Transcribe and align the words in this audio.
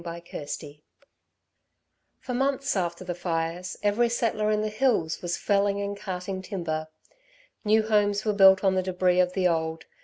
CHAPTER 0.03 0.37
XVI 0.37 0.81
For 2.21 2.33
months 2.33 2.75
after 2.75 3.03
the 3.03 3.13
fires 3.13 3.77
every 3.83 4.09
settler 4.09 4.49
in 4.49 4.61
the 4.63 4.69
hills 4.69 5.21
was 5.21 5.37
felling 5.37 5.79
and 5.79 5.95
carting 5.95 6.41
timber. 6.41 6.87
New 7.63 7.83
homes 7.87 8.25
were 8.25 8.33
built 8.33 8.63
on 8.63 8.73
the 8.73 8.81
débris 8.81 9.21
of 9.21 9.33
the 9.33 9.47
old. 9.47 9.85